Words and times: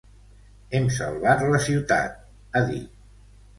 Hem 0.77 0.87
salvat 0.95 1.45
la 1.53 1.61
ciutat, 1.67 2.19
ha 2.61 2.65
dit. 2.73 2.93